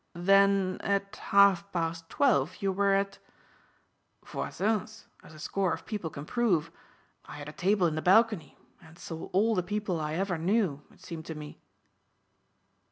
[0.17, 3.19] "Then at half past twelve you were at"
[4.33, 6.71] "Voisin's as a score of people can prove.
[7.25, 10.81] I had a table in the balcony and saw all the people I ever knew
[10.91, 11.59] it seemed to me."